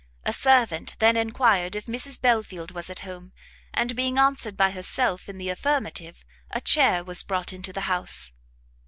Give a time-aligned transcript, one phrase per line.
[0.25, 3.33] A servant then enquired if Mrs Belfield was at home,
[3.71, 8.33] and being answered by herself in the affirmative, a chair was brought into the house.